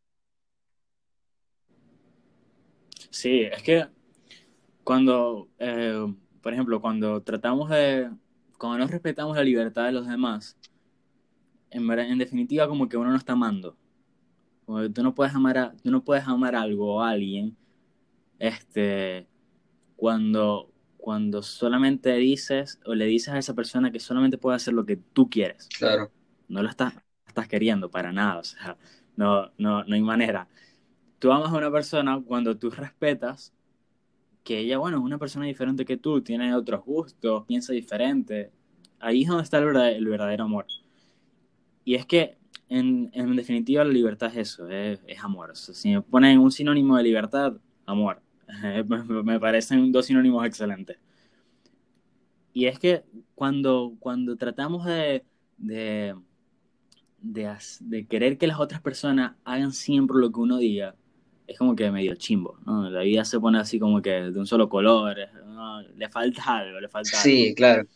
Sí, 3.10 3.42
es 3.42 3.62
que 3.62 3.86
cuando, 4.84 5.48
eh, 5.58 6.06
por 6.40 6.52
ejemplo, 6.52 6.80
cuando 6.80 7.22
tratamos 7.22 7.70
de, 7.70 8.10
cuando 8.58 8.78
no 8.78 8.86
respetamos 8.86 9.36
la 9.36 9.44
libertad 9.44 9.86
de 9.86 9.92
los 9.92 10.06
demás, 10.06 10.56
en, 11.70 12.18
definitiva 12.18 12.68
como 12.68 12.88
que 12.88 12.96
uno 12.96 13.10
no 13.10 13.16
está 13.16 13.32
amando. 13.32 13.76
Como 14.64 14.90
tú 14.90 15.02
no 15.02 15.14
puedes 15.14 15.34
amar 15.34 15.58
a, 15.58 15.76
tú 15.82 15.90
no 15.90 16.04
puedes 16.04 16.26
amar 16.26 16.54
algo 16.54 16.96
o 16.96 17.02
alguien 17.02 17.56
este, 18.38 19.26
cuando 19.96 20.70
cuando 21.08 21.42
solamente 21.42 22.14
dices 22.16 22.78
o 22.84 22.94
le 22.94 23.06
dices 23.06 23.32
a 23.32 23.38
esa 23.38 23.54
persona 23.54 23.90
que 23.90 23.98
solamente 23.98 24.36
puede 24.36 24.56
hacer 24.56 24.74
lo 24.74 24.84
que 24.84 24.98
tú 24.98 25.30
quieres. 25.30 25.66
Claro. 25.78 26.12
No 26.48 26.62
lo 26.62 26.68
estás, 26.68 26.92
estás 27.26 27.48
queriendo 27.48 27.90
para 27.90 28.12
nada, 28.12 28.40
o 28.40 28.44
sea, 28.44 28.76
no, 29.16 29.50
no, 29.56 29.84
no 29.84 29.94
hay 29.94 30.02
manera. 30.02 30.48
Tú 31.18 31.32
amas 31.32 31.50
a 31.50 31.56
una 31.56 31.70
persona 31.70 32.22
cuando 32.22 32.58
tú 32.58 32.68
respetas 32.68 33.54
que 34.44 34.58
ella, 34.58 34.76
bueno, 34.76 34.98
es 34.98 35.02
una 35.02 35.16
persona 35.16 35.46
diferente 35.46 35.86
que 35.86 35.96
tú, 35.96 36.20
tiene 36.20 36.54
otros 36.54 36.84
gustos, 36.84 37.46
piensa 37.46 37.72
diferente. 37.72 38.52
Ahí 39.00 39.22
es 39.22 39.28
donde 39.28 39.44
está 39.44 39.56
el 39.56 40.04
verdadero, 40.04 40.44
amor. 40.44 40.66
Y 41.86 41.94
es 41.94 42.04
que, 42.04 42.36
en, 42.68 43.08
en, 43.14 43.34
definitiva, 43.34 43.82
la 43.82 43.94
libertad 43.94 44.28
es 44.32 44.36
eso, 44.36 44.68
es, 44.68 45.00
es 45.06 45.24
amor. 45.24 45.56
si 45.56 45.88
me 45.88 46.02
ponen 46.02 46.38
un 46.38 46.52
sinónimo 46.52 46.98
de 46.98 47.02
libertad, 47.02 47.54
amor. 47.86 48.20
me 49.24 49.40
parecen 49.40 49.92
dos 49.92 50.06
sinónimos 50.06 50.44
excelentes. 50.46 50.98
Y 52.52 52.66
es 52.66 52.78
que 52.78 53.04
cuando, 53.34 53.94
cuando 54.00 54.36
tratamos 54.36 54.84
de, 54.84 55.24
de, 55.58 56.16
de, 57.20 58.06
querer 58.08 58.38
que 58.38 58.46
las 58.46 58.58
otras 58.58 58.80
personas 58.80 59.36
hagan 59.44 59.72
siempre 59.72 60.18
lo 60.18 60.32
que 60.32 60.40
uno 60.40 60.58
diga, 60.58 60.96
es 61.46 61.56
como 61.56 61.76
que 61.76 61.90
medio 61.90 62.14
chimbo, 62.16 62.58
¿no? 62.66 62.90
La 62.90 63.02
vida 63.02 63.24
se 63.24 63.38
pone 63.38 63.58
así 63.58 63.78
como 63.78 64.02
que 64.02 64.10
de 64.10 64.38
un 64.38 64.46
solo 64.46 64.68
color, 64.68 65.16
le 65.94 66.08
falta 66.08 66.58
algo, 66.58 66.80
le 66.80 66.88
falta 66.88 67.16
Sí, 67.16 67.54
claro. 67.54 67.86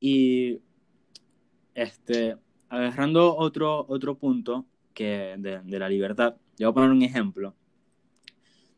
Y 0.00 0.60
este, 1.74 2.36
agarrando 2.68 3.36
otro, 3.36 3.84
otro 3.88 4.16
punto 4.16 4.64
que 4.94 5.34
de, 5.38 5.60
de 5.62 5.78
la 5.78 5.88
libertad, 5.88 6.36
yo 6.58 6.68
voy 6.68 6.70
a 6.70 6.74
poner 6.74 6.90
un 6.90 7.02
ejemplo 7.02 7.54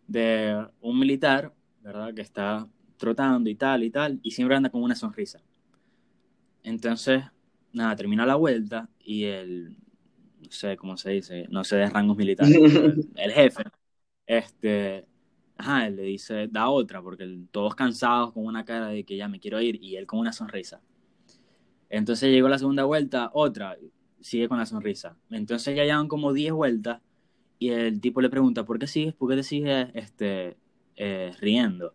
de 0.07 0.67
un 0.81 0.99
militar, 0.99 1.53
¿verdad? 1.81 2.15
Que 2.15 2.23
está 2.23 2.69
trotando 2.97 3.51
y 3.51 3.55
tal 3.55 3.83
y 3.83 3.91
tal, 3.91 4.21
y 4.23 4.31
siempre 4.31 4.57
anda 4.57 4.71
con 4.71 4.83
una 4.83 4.95
sonrisa. 4.95 5.41
Entonces, 6.63 7.25
nada, 7.73 7.97
termina 7.97 8.25
la 8.25 8.37
vuelta 8.37 8.89
y 9.01 9.25
el, 9.25 9.77
no 10.41 10.51
sé 10.51 10.77
cómo 10.77 10.97
se 10.97 11.11
dice, 11.11 11.47
no 11.51 11.65
sé 11.65 11.77
de 11.77 11.91
rangos 11.91 12.17
militares, 12.17 12.55
el, 13.17 13.33
jefe, 13.33 13.65
este, 14.27 15.07
ajá, 15.57 15.87
él 15.87 15.97
le 15.97 16.03
dice, 16.03 16.49
da 16.49 16.69
otra, 16.69 17.03
porque 17.03 17.47
todos 17.51 17.75
cansados 17.75 18.33
con 18.33 18.47
una 18.47 18.65
cara 18.65 18.89
de 18.89 19.05
que 19.05 19.17
ya 19.17 19.29
me 19.29 19.41
quiero 19.41 19.61
ir, 19.61 19.83
y 19.83 19.97
él 19.97 20.07
con 20.07 20.21
una 20.21 20.33
sonrisa. 20.33 20.81
Entonces 21.91 22.31
llegó 22.31 22.49
la 22.49 22.59
segunda 22.59 22.85
vuelta, 22.85 23.31
otra, 23.35 23.77
sigue 24.21 24.49
con 24.49 24.59
la 24.59 24.67
sonrisa. 24.67 25.17
Entonces 25.31 25.77
ya 25.77 25.85
llevan 25.85 26.09
como 26.09 26.33
10 26.33 26.53
vueltas 26.53 27.03
y 27.62 27.71
el 27.71 28.00
tipo 28.00 28.21
le 28.21 28.28
pregunta, 28.28 28.64
¿por 28.64 28.76
qué 28.76 28.88
sigues, 28.88 29.14
por 29.14 29.31
qué 29.31 29.37
te 29.37 29.45
sigues 29.45 29.88
este, 29.95 30.57
eh, 30.97 31.33
riendo? 31.40 31.95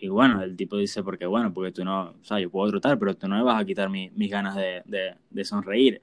y 0.00 0.06
bueno, 0.06 0.40
el 0.40 0.54
tipo 0.54 0.76
dice, 0.76 1.02
porque 1.02 1.26
bueno, 1.26 1.52
porque 1.52 1.72
tú 1.72 1.84
no, 1.84 2.10
o 2.10 2.24
sea, 2.24 2.38
yo 2.38 2.48
puedo 2.48 2.70
trotar, 2.70 2.96
pero 2.96 3.16
tú 3.16 3.26
no 3.26 3.36
me 3.36 3.42
vas 3.42 3.60
a 3.60 3.64
quitar 3.64 3.90
mis 3.90 4.30
ganas 4.30 4.54
de, 4.54 4.84
de, 5.30 5.44
sonreír, 5.44 6.00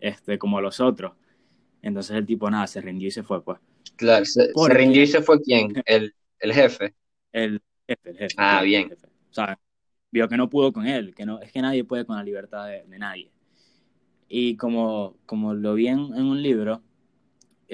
este, 0.00 0.38
como 0.38 0.62
los 0.62 0.80
otros. 0.80 1.12
Entonces 1.82 2.16
el 2.16 2.24
tipo, 2.24 2.50
nada, 2.50 2.66
se 2.66 2.80
rindió 2.80 3.08
y 3.08 3.10
se 3.10 3.22
fue, 3.22 3.44
pues. 3.44 3.58
Claro, 3.96 4.24
se, 4.24 4.50
rindió 4.70 5.02
y 5.02 5.06
se 5.06 5.20
fue 5.20 5.42
quién? 5.42 5.74
El, 5.84 6.14
el 6.38 6.54
jefe. 6.54 6.94
El 7.32 7.60
jefe, 7.86 8.10
el 8.10 8.16
jefe. 8.16 8.34
Ah, 8.38 8.62
bien. 8.62 8.90
O 9.30 9.34
sea, 9.34 9.58
vio 10.10 10.26
que 10.26 10.38
no 10.38 10.48
pudo 10.48 10.72
con 10.72 10.86
él, 10.86 11.14
que 11.14 11.26
no, 11.26 11.38
es 11.42 11.52
que 11.52 11.60
nadie 11.60 11.84
puede 11.84 12.06
con 12.06 12.16
la 12.16 12.24
libertad 12.24 12.68
de, 12.68 12.98
nadie. 12.98 13.30
Y 14.26 14.56
como, 14.56 15.18
como 15.26 15.52
lo 15.52 15.74
vi 15.74 15.88
en, 15.88 15.98
un 15.98 16.42
libro, 16.42 16.82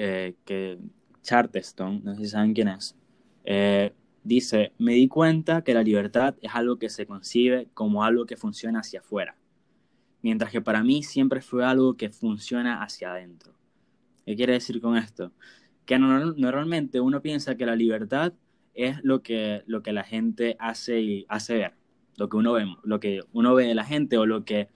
eh, 0.01 0.35
que 0.45 0.79
Charterstone, 1.21 1.99
no 2.03 2.15
sé 2.15 2.21
si 2.21 2.29
saben 2.29 2.53
quién 2.53 2.69
es, 2.69 2.95
eh, 3.43 3.93
Dice, 4.23 4.73
me 4.77 4.93
di 4.93 5.07
cuenta 5.07 5.63
que 5.63 5.73
la 5.73 5.81
libertad 5.81 6.35
es 6.41 6.53
algo 6.53 6.77
que 6.77 6.89
se 6.89 7.05
concibe 7.05 7.67
como 7.73 8.03
algo 8.03 8.25
que 8.25 8.35
funciona 8.35 8.79
hacia 8.79 8.99
afuera, 8.99 9.37
mientras 10.21 10.51
que 10.51 10.61
para 10.61 10.83
mí 10.83 11.03
siempre 11.03 11.41
fue 11.41 11.65
algo 11.65 11.95
que 11.95 12.09
funciona 12.09 12.83
hacia 12.83 13.11
adentro. 13.11 13.53
¿Qué 14.25 14.35
quiere 14.35 14.53
decir 14.53 14.81
con 14.81 14.97
esto? 14.97 15.31
Que 15.85 15.97
normalmente 15.97 16.99
uno 16.99 17.21
piensa 17.21 17.55
que 17.55 17.65
la 17.65 17.75
libertad 17.75 18.33
es 18.73 18.97
lo 19.03 19.23
que, 19.23 19.63
lo 19.67 19.81
que 19.81 19.93
la 19.93 20.03
gente 20.03 20.57
hace 20.59 21.01
y 21.01 21.25
hace 21.29 21.55
ver, 21.55 21.73
lo 22.17 22.29
que 22.29 22.37
uno 22.37 22.53
ve, 22.53 22.65
lo 22.83 22.99
que 22.99 23.21
uno 23.31 23.55
ve 23.55 23.67
de 23.67 23.75
la 23.75 23.85
gente 23.85 24.17
o 24.17 24.25
lo 24.25 24.43
que, 24.43 24.67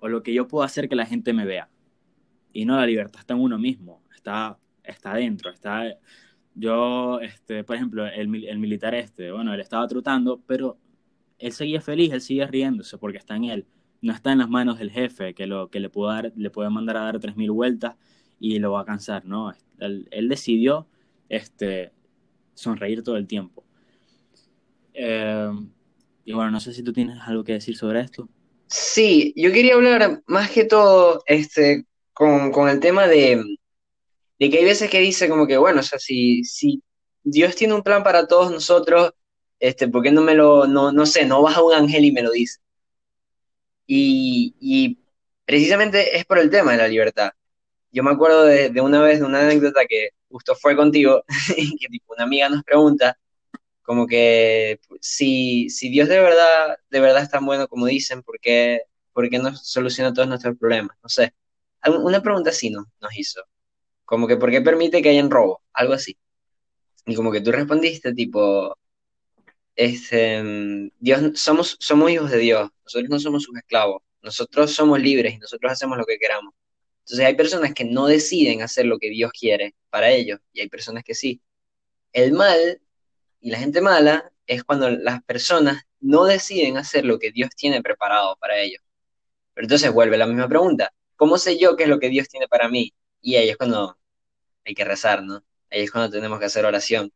o 0.00 0.08
lo 0.08 0.22
que 0.22 0.34
yo 0.34 0.48
puedo 0.48 0.64
hacer 0.64 0.88
que 0.88 0.96
la 0.96 1.06
gente 1.06 1.32
me 1.32 1.46
vea. 1.46 1.70
Y 2.52 2.64
no, 2.64 2.76
la 2.76 2.86
libertad 2.86 3.20
está 3.20 3.34
en 3.34 3.40
uno 3.40 3.58
mismo, 3.58 4.02
está, 4.14 4.58
está 4.90 5.12
adentro, 5.12 5.50
está 5.50 5.84
yo, 6.54 7.20
este, 7.20 7.62
por 7.62 7.76
ejemplo, 7.76 8.06
el, 8.06 8.44
el 8.46 8.58
militar 8.58 8.94
este, 8.94 9.30
bueno, 9.30 9.54
él 9.54 9.60
estaba 9.60 9.86
trotando, 9.86 10.42
pero 10.46 10.76
él 11.38 11.52
seguía 11.52 11.80
feliz, 11.80 12.12
él 12.12 12.20
sigue 12.20 12.46
riéndose 12.46 12.98
porque 12.98 13.18
está 13.18 13.36
en 13.36 13.44
él. 13.44 13.66
No 14.00 14.12
está 14.12 14.32
en 14.32 14.38
las 14.38 14.48
manos 14.48 14.78
del 14.78 14.90
jefe 14.90 15.34
que, 15.34 15.46
lo, 15.46 15.70
que 15.70 15.80
le, 15.80 15.88
puede 15.88 16.14
dar, 16.14 16.32
le 16.36 16.50
puede 16.50 16.70
mandar 16.70 16.96
a 16.96 17.02
dar 17.02 17.20
3.000 17.20 17.52
vueltas 17.52 17.94
y 18.40 18.58
lo 18.58 18.72
va 18.72 18.82
a 18.82 18.84
cansar, 18.84 19.24
¿no? 19.24 19.52
Él, 19.78 20.08
él 20.10 20.28
decidió 20.28 20.88
este, 21.28 21.92
sonreír 22.54 23.02
todo 23.02 23.16
el 23.16 23.26
tiempo. 23.26 23.64
Eh, 24.94 25.50
y 26.24 26.32
bueno, 26.32 26.50
no 26.50 26.60
sé 26.60 26.72
si 26.72 26.82
tú 26.82 26.92
tienes 26.92 27.18
algo 27.22 27.44
que 27.44 27.52
decir 27.52 27.76
sobre 27.76 28.00
esto. 28.00 28.28
Sí, 28.66 29.32
yo 29.36 29.52
quería 29.52 29.74
hablar 29.74 30.22
más 30.26 30.50
que 30.50 30.64
todo 30.64 31.22
este, 31.26 31.86
con, 32.12 32.50
con 32.50 32.68
el 32.68 32.80
tema 32.80 33.06
de, 33.06 33.42
de 34.38 34.50
que 34.50 34.58
hay 34.58 34.64
veces 34.64 34.90
que 34.90 35.00
dice 35.00 35.28
como 35.28 35.46
que, 35.46 35.56
bueno, 35.58 35.80
o 35.80 35.82
sea, 35.82 35.98
si, 35.98 36.44
si 36.44 36.82
Dios 37.22 37.56
tiene 37.56 37.74
un 37.74 37.82
plan 37.82 38.02
para 38.02 38.26
todos 38.26 38.50
nosotros, 38.52 39.12
este, 39.60 39.88
¿por 39.88 40.02
qué 40.02 40.10
no 40.12 40.22
me 40.22 40.34
lo, 40.34 40.66
no, 40.66 40.92
no 40.92 41.06
sé, 41.06 41.24
no 41.26 41.42
baja 41.42 41.62
un 41.62 41.74
ángel 41.74 42.04
y 42.04 42.12
me 42.12 42.22
lo 42.22 42.30
dice? 42.32 42.60
Y, 43.86 44.54
y 44.60 44.98
precisamente 45.44 46.16
es 46.16 46.24
por 46.26 46.38
el 46.38 46.50
tema 46.50 46.72
de 46.72 46.78
la 46.78 46.88
libertad. 46.88 47.30
Yo 47.92 48.02
me 48.04 48.12
acuerdo 48.12 48.44
de, 48.44 48.70
de 48.70 48.80
una 48.80 49.02
vez, 49.02 49.20
de 49.20 49.26
una 49.26 49.42
anécdota 49.42 49.86
que 49.88 50.10
justo 50.30 50.54
fue 50.56 50.76
contigo, 50.76 51.24
que 51.56 51.88
tipo 51.88 52.14
una 52.14 52.24
amiga 52.24 52.48
nos 52.48 52.64
pregunta, 52.64 53.18
como 53.82 54.06
que 54.06 54.80
si, 55.00 55.70
si 55.70 55.90
Dios 55.90 56.08
de 56.08 56.20
verdad, 56.20 56.78
de 56.90 57.00
verdad 57.00 57.22
es 57.24 57.30
tan 57.30 57.46
bueno 57.46 57.68
como 57.68 57.86
dicen, 57.86 58.22
¿por 58.22 58.40
qué, 58.40 58.82
por 59.12 59.28
qué 59.30 59.38
no 59.38 59.54
soluciona 59.56 60.12
todos 60.14 60.28
nuestros 60.28 60.58
problemas? 60.58 60.96
No 61.02 61.08
sé. 61.10 61.34
Una 62.02 62.22
pregunta 62.22 62.50
así 62.50 62.70
nos, 62.70 62.86
nos 63.00 63.16
hizo. 63.18 63.42
Como 64.08 64.26
que, 64.26 64.38
¿por 64.38 64.50
qué 64.50 64.62
permite 64.62 65.02
que 65.02 65.10
hayan 65.10 65.30
robo? 65.30 65.60
Algo 65.74 65.92
así. 65.92 66.16
Y 67.04 67.14
como 67.14 67.30
que 67.30 67.42
tú 67.42 67.52
respondiste, 67.52 68.14
tipo, 68.14 68.74
este, 69.76 70.90
Dios, 70.98 71.38
somos, 71.38 71.76
somos 71.78 72.10
hijos 72.10 72.30
de 72.30 72.38
Dios, 72.38 72.70
nosotros 72.84 73.10
no 73.10 73.20
somos 73.20 73.42
sus 73.42 73.54
esclavos, 73.58 74.02
nosotros 74.22 74.72
somos 74.72 74.98
libres 74.98 75.34
y 75.34 75.38
nosotros 75.38 75.72
hacemos 75.72 75.98
lo 75.98 76.06
que 76.06 76.16
queramos. 76.18 76.54
Entonces 77.00 77.26
hay 77.26 77.34
personas 77.34 77.74
que 77.74 77.84
no 77.84 78.06
deciden 78.06 78.62
hacer 78.62 78.86
lo 78.86 78.98
que 78.98 79.10
Dios 79.10 79.30
quiere 79.30 79.74
para 79.90 80.10
ellos 80.10 80.40
y 80.54 80.62
hay 80.62 80.70
personas 80.70 81.04
que 81.04 81.14
sí. 81.14 81.42
El 82.14 82.32
mal 82.32 82.80
y 83.42 83.50
la 83.50 83.58
gente 83.58 83.82
mala 83.82 84.32
es 84.46 84.64
cuando 84.64 84.88
las 84.88 85.22
personas 85.24 85.82
no 86.00 86.24
deciden 86.24 86.78
hacer 86.78 87.04
lo 87.04 87.18
que 87.18 87.30
Dios 87.30 87.50
tiene 87.54 87.82
preparado 87.82 88.38
para 88.40 88.58
ellos. 88.58 88.82
Pero 89.52 89.66
entonces 89.66 89.92
vuelve 89.92 90.16
la 90.16 90.26
misma 90.26 90.48
pregunta. 90.48 90.94
¿Cómo 91.16 91.36
sé 91.36 91.58
yo 91.58 91.76
qué 91.76 91.82
es 91.82 91.90
lo 91.90 91.98
que 91.98 92.08
Dios 92.08 92.26
tiene 92.30 92.48
para 92.48 92.70
mí? 92.70 92.94
Y 93.20 93.36
ahí 93.36 93.50
es 93.50 93.56
cuando 93.58 93.97
hay 94.68 94.74
que 94.74 94.84
rezar, 94.84 95.22
¿no? 95.22 95.42
Ahí 95.70 95.82
es 95.82 95.90
cuando 95.90 96.10
tenemos 96.10 96.38
que 96.38 96.44
hacer 96.46 96.64
oración. 96.64 97.12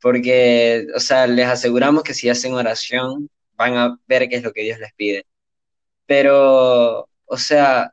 Porque, 0.00 0.86
o 0.94 1.00
sea, 1.00 1.26
les 1.26 1.46
aseguramos 1.46 2.04
que 2.04 2.14
si 2.14 2.28
hacen 2.28 2.54
oración 2.54 3.28
van 3.56 3.76
a 3.76 3.98
ver 4.06 4.28
qué 4.28 4.36
es 4.36 4.44
lo 4.44 4.52
que 4.52 4.62
Dios 4.62 4.78
les 4.78 4.92
pide. 4.94 5.26
Pero, 6.06 7.08
o 7.26 7.36
sea, 7.36 7.92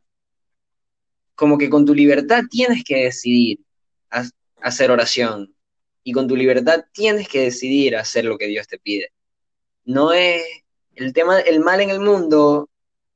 como 1.35 1.57
que 1.57 1.69
con 1.69 1.85
tu 1.85 1.95
libertad 1.95 2.43
tienes 2.49 2.83
que 2.83 3.05
decidir 3.05 3.59
hacer 4.61 4.91
oración. 4.91 5.55
Y 6.03 6.13
con 6.13 6.27
tu 6.27 6.35
libertad 6.35 6.85
tienes 6.93 7.27
que 7.27 7.41
decidir 7.41 7.97
hacer 7.97 8.25
lo 8.25 8.37
que 8.37 8.47
Dios 8.47 8.67
te 8.67 8.77
pide. 8.77 9.11
No 9.85 10.13
es 10.13 10.43
el 10.93 11.13
tema, 11.13 11.39
el 11.39 11.59
mal 11.59 11.81
en 11.81 11.89
el 11.89 11.99
mundo, 11.99 12.69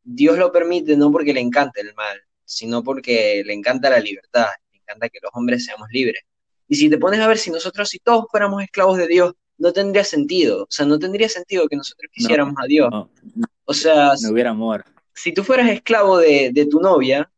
Dios 0.04 0.38
lo 0.40 0.52
permite 0.52 0.98
no 0.98 1.12
porque 1.12 1.34
le 1.34 1.42
encante 1.42 1.82
el 1.82 1.94
mal, 1.94 2.20
sino 2.46 2.84
porque 2.84 3.44
le 3.46 3.54
encanta 3.54 3.92
la 3.92 4.00
libertad 4.00 4.50
encanta 4.90 5.10
que 5.10 5.20
los 5.22 5.32
hombres 5.34 5.66
seamos 5.66 5.88
libres. 5.92 6.22
Y 6.68 6.76
si 6.76 6.90
te 6.90 6.98
pones 6.98 7.20
a 7.20 7.28
ver, 7.28 7.38
si 7.38 7.52
nosotros, 7.52 7.90
si 7.90 8.00
todos 8.00 8.26
fuéramos 8.30 8.64
esclavos 8.64 8.98
de 8.98 9.08
Dios, 9.08 9.34
no 9.58 9.74
tendría 9.74 10.04
sentido. 10.04 10.64
O 10.64 10.68
sea, 10.70 10.86
no 10.86 11.00
tendría 11.00 11.30
sentido 11.30 11.68
que 11.68 11.76
nosotros 11.76 12.10
quisiéramos 12.14 12.56
a 12.58 12.66
Dios. 12.66 12.90
o 13.66 13.74
sea, 13.74 14.14
no 14.22 14.30
hubiera 14.30 14.52
amor. 14.52 14.86
Si 15.14 15.34
tú 15.34 15.44
fueras 15.44 15.70
esclavo 15.70 16.18
de, 16.18 16.52
de 16.54 16.66
tu 16.66 16.80
novia, 16.80 17.30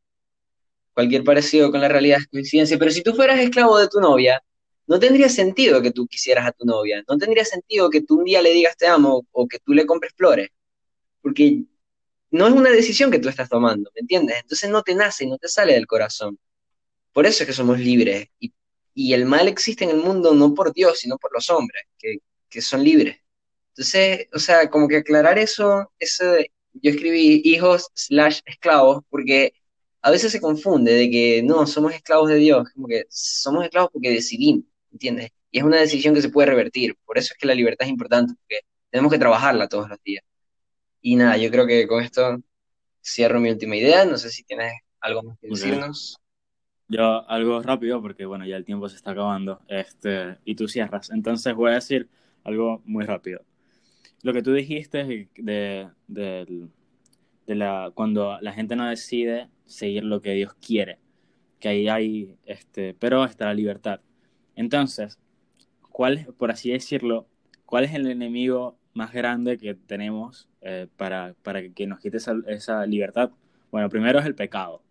cualquier 0.93 1.23
parecido 1.23 1.71
con 1.71 1.81
la 1.81 1.87
realidad 1.87 2.19
es 2.19 2.27
coincidencia, 2.27 2.77
pero 2.77 2.91
si 2.91 3.01
tú 3.01 3.13
fueras 3.13 3.39
esclavo 3.39 3.77
de 3.79 3.87
tu 3.87 3.99
novia, 3.99 4.41
no 4.87 4.99
tendría 4.99 5.29
sentido 5.29 5.81
que 5.81 5.91
tú 5.91 6.05
quisieras 6.07 6.45
a 6.45 6.51
tu 6.51 6.65
novia, 6.65 7.03
no 7.07 7.17
tendría 7.17 7.45
sentido 7.45 7.89
que 7.89 8.01
tú 8.01 8.19
un 8.19 8.25
día 8.25 8.41
le 8.41 8.51
digas 8.51 8.75
te 8.77 8.87
amo 8.87 9.25
o 9.31 9.47
que 9.47 9.59
tú 9.59 9.73
le 9.73 9.85
compres 9.85 10.13
flores, 10.15 10.49
porque 11.21 11.63
no 12.31 12.47
es 12.47 12.53
una 12.53 12.69
decisión 12.69 13.11
que 13.11 13.19
tú 13.19 13.29
estás 13.29 13.49
tomando, 13.49 13.89
¿me 13.95 14.01
entiendes? 14.01 14.37
Entonces 14.41 14.69
no 14.69 14.81
te 14.83 14.95
nace, 14.95 15.25
no 15.27 15.37
te 15.37 15.47
sale 15.47 15.73
del 15.73 15.87
corazón. 15.87 16.37
Por 17.13 17.25
eso 17.25 17.43
es 17.43 17.47
que 17.47 17.53
somos 17.53 17.79
libres. 17.79 18.27
Y, 18.39 18.53
el 19.13 19.25
mal 19.25 19.47
existe 19.47 19.83
en 19.83 19.91
el 19.91 19.97
mundo 19.97 20.33
no 20.33 20.53
por 20.53 20.73
Dios, 20.73 20.99
sino 20.99 21.17
por 21.17 21.33
los 21.33 21.49
hombres, 21.49 21.83
que, 21.97 22.61
son 22.61 22.83
libres. 22.83 23.17
Entonces, 23.69 24.27
o 24.33 24.39
sea, 24.39 24.69
como 24.69 24.87
que 24.87 24.97
aclarar 24.97 25.39
eso, 25.39 25.91
eso 25.99 26.25
yo 26.73 26.91
escribí 26.91 27.41
hijos 27.45 27.89
slash 27.95 28.41
esclavos, 28.45 29.03
porque 29.09 29.53
a 30.01 30.11
veces 30.11 30.31
se 30.31 30.41
confunde 30.41 30.93
de 30.93 31.09
que 31.09 31.43
no, 31.43 31.65
somos 31.67 31.93
esclavos 31.93 32.29
de 32.29 32.35
Dios, 32.35 32.69
como 32.73 32.87
que 32.87 33.05
somos 33.09 33.63
esclavos 33.63 33.91
porque 33.93 34.11
decidimos, 34.11 34.65
¿entiendes? 34.91 35.31
Y 35.51 35.59
es 35.59 35.63
una 35.63 35.79
decisión 35.79 36.13
que 36.13 36.21
se 36.21 36.29
puede 36.29 36.47
revertir. 36.49 36.95
Por 37.05 37.17
eso 37.17 37.33
es 37.33 37.39
que 37.39 37.47
la 37.47 37.55
libertad 37.55 37.85
es 37.85 37.91
importante, 37.91 38.33
porque 38.39 38.61
tenemos 38.89 39.11
que 39.11 39.19
trabajarla 39.19 39.67
todos 39.67 39.89
los 39.89 40.01
días. 40.03 40.23
Y 41.01 41.15
nada, 41.15 41.37
yo 41.37 41.49
creo 41.51 41.65
que 41.67 41.87
con 41.87 42.03
esto 42.03 42.37
cierro 43.03 43.39
mi 43.39 43.49
última 43.49 43.75
idea. 43.75 44.05
No 44.05 44.17
sé 44.17 44.29
si 44.29 44.43
tienes 44.43 44.73
algo 44.99 45.23
más 45.23 45.37
que 45.39 45.47
decirnos. 45.47 46.20
Yo 46.91 47.29
algo 47.29 47.61
rápido 47.61 48.01
porque 48.01 48.25
bueno, 48.25 48.45
ya 48.45 48.57
el 48.57 48.65
tiempo 48.65 48.89
se 48.89 48.97
está 48.97 49.11
acabando. 49.11 49.61
Este, 49.69 50.37
y 50.43 50.55
tú 50.55 50.67
cierras. 50.67 51.09
Entonces 51.11 51.55
voy 51.55 51.71
a 51.71 51.75
decir 51.75 52.09
algo 52.43 52.81
muy 52.85 53.05
rápido. 53.05 53.41
Lo 54.23 54.33
que 54.33 54.43
tú 54.43 54.51
dijiste 54.51 55.29
de, 55.37 55.89
de, 56.07 56.67
de 57.47 57.55
la 57.55 57.91
cuando 57.93 58.37
la 58.41 58.51
gente 58.51 58.75
no 58.75 58.87
decide 58.89 59.49
seguir 59.65 60.03
lo 60.03 60.21
que 60.21 60.33
Dios 60.33 60.53
quiere, 60.55 60.99
que 61.59 61.69
ahí 61.69 61.87
hay 61.87 62.35
este, 62.45 62.93
pero 62.93 63.23
está 63.23 63.45
la 63.45 63.53
libertad. 63.53 64.01
Entonces, 64.57 65.17
¿cuál 65.91 66.27
por 66.37 66.51
así 66.51 66.71
decirlo, 66.71 67.25
cuál 67.65 67.85
es 67.85 67.93
el 67.93 68.05
enemigo 68.07 68.77
más 68.93 69.13
grande 69.13 69.57
que 69.57 69.75
tenemos 69.75 70.49
eh, 70.59 70.87
para, 70.97 71.35
para, 71.41 71.69
que 71.69 71.87
nos 71.87 72.01
quite 72.01 72.17
esa, 72.17 72.35
esa, 72.47 72.85
libertad, 72.85 73.31
bueno, 73.71 73.87
primero 73.87 74.19
es 74.19 74.25
el 74.25 74.35
pecado, 74.35 74.83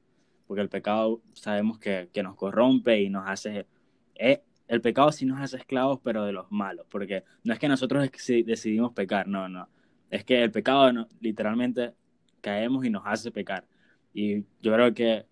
porque 0.51 0.63
el 0.63 0.69
pecado 0.69 1.23
sabemos 1.33 1.79
que, 1.79 2.09
que 2.13 2.25
nos 2.25 2.35
corrompe 2.35 3.01
y 3.01 3.09
nos 3.09 3.29
hace... 3.29 3.69
Eh, 4.17 4.43
el 4.67 4.81
pecado 4.81 5.13
sí 5.13 5.25
nos 5.25 5.41
hace 5.41 5.59
esclavos, 5.59 6.01
pero 6.03 6.25
de 6.25 6.33
los 6.33 6.51
malos, 6.51 6.89
porque 6.91 7.23
no 7.45 7.53
es 7.53 7.61
que 7.61 7.69
nosotros 7.69 8.11
decidimos 8.27 8.93
pecar, 8.93 9.29
no, 9.29 9.49
no. 9.49 9.69
Es 10.11 10.25
que 10.25 10.43
el 10.43 10.51
pecado 10.51 11.07
literalmente 11.21 11.95
caemos 12.41 12.85
y 12.85 12.91
nos 12.91 13.05
hace 13.07 13.31
pecar. 13.31 13.65
Y 14.13 14.41
yo 14.61 14.75
creo 14.75 14.93
que 14.93 15.25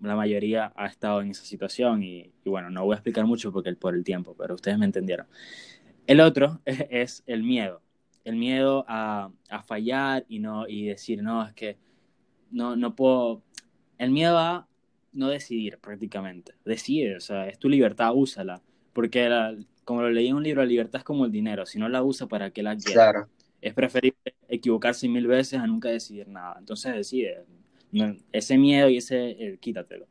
la 0.00 0.14
mayoría 0.14 0.72
ha 0.76 0.86
estado 0.86 1.20
en 1.20 1.32
esa 1.32 1.44
situación 1.44 2.04
y, 2.04 2.30
bueno, 2.44 2.70
no 2.70 2.84
voy 2.84 2.92
a 2.92 2.98
explicar 2.98 3.26
mucho 3.26 3.50
porque 3.50 3.74
por 3.74 3.96
el 3.96 4.04
tiempo, 4.04 4.36
pero 4.38 4.54
ustedes 4.54 4.78
me 4.78 4.84
entendieron. 4.84 5.26
El 6.06 6.20
otro 6.20 6.60
es, 6.64 7.24
el 7.26 7.42
miedo, 7.42 7.82
el 8.22 8.36
miedo 8.36 8.84
a, 8.86 9.32
a, 9.50 9.62
fallar 9.64 10.24
y, 10.28 10.38
no, 10.38 10.68
y 10.68 10.86
decir, 10.86 11.24
no, 11.24 11.44
es 11.44 11.54
que 11.54 11.76
no, 12.50 12.76
no 12.76 12.94
puedo, 12.94 13.42
el 13.98 14.10
miedo 14.10 14.38
a 14.38 14.68
no 15.12 15.28
decidir 15.28 15.78
prácticamente, 15.78 16.54
decide, 16.64 17.16
o 17.16 17.20
sea, 17.20 17.48
es 17.48 17.58
tu 17.58 17.68
libertad, 17.68 18.12
úsala, 18.14 18.62
porque 18.92 19.28
como 19.84 20.02
lo 20.02 20.10
leí 20.10 20.28
en 20.28 20.36
un 20.36 20.42
libro, 20.42 20.62
la 20.62 20.68
libertad 20.68 20.98
es 20.98 21.04
como 21.04 21.24
el 21.24 21.32
dinero, 21.32 21.64
si 21.64 21.78
no 21.78 21.88
la 21.88 22.02
usa, 22.02 22.26
¿para 22.26 22.50
qué 22.50 22.62
la 22.62 22.76
quiere? 22.76 22.92
Claro. 22.92 23.28
Es 23.60 23.72
preferible 23.72 24.34
equivocarse 24.48 25.08
mil 25.08 25.26
veces 25.26 25.58
a 25.58 25.66
nunca 25.66 25.88
decidir 25.88 26.28
nada, 26.28 26.56
entonces 26.58 26.94
decide, 26.94 27.44
ese 28.32 28.58
miedo 28.58 28.88
y 28.88 28.98
ese, 28.98 29.30
eh, 29.30 29.58
quítatelo. 29.58 30.06